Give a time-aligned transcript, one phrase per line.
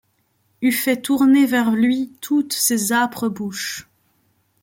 [0.63, 3.87] Eût fait tourner vers lui toutes ces âpres bouches.